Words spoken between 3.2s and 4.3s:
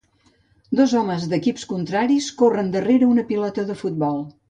pilota de futbol.